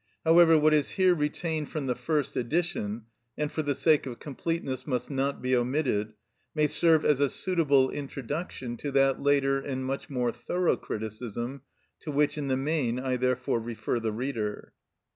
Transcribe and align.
However, 0.25 0.57
what 0.57 0.73
is 0.73 0.89
here 0.89 1.13
retained 1.13 1.69
from 1.69 1.85
the 1.85 1.93
first 1.93 2.35
edition, 2.35 3.03
and 3.37 3.51
for 3.51 3.61
the 3.61 3.75
sake 3.75 4.07
of 4.07 4.17
completeness 4.17 4.87
must 4.87 5.11
not 5.11 5.43
be 5.43 5.55
omitted, 5.55 6.13
may 6.55 6.65
serve 6.65 7.05
as 7.05 7.19
a 7.19 7.29
suitable 7.29 7.91
introduction 7.91 8.77
to 8.77 8.89
that 8.93 9.21
later 9.21 9.59
and 9.59 9.85
much 9.85 10.09
more 10.09 10.31
thorough 10.31 10.75
criticism, 10.75 11.61
to 11.99 12.09
which 12.09 12.35
in 12.35 12.47
the 12.47 12.57
main 12.57 12.99
I 12.99 13.15
therefore 13.15 13.59
refer 13.59 13.99
the 13.99 14.11
reader. 14.11 14.73